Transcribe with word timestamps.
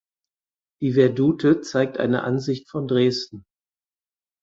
Die 0.81 0.95
Vedute 0.95 1.61
zeigt 1.61 1.99
eine 1.99 2.23
Ansicht 2.23 2.71
von 2.71 2.87
Dresden. 2.87 3.45